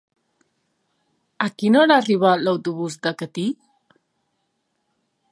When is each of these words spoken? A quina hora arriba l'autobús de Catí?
A 1.47 1.49
quina 1.63 1.79
hora 1.81 1.97
arriba 2.03 2.31
l'autobús 2.45 2.97
de 3.03 3.13
Catí? 3.19 3.43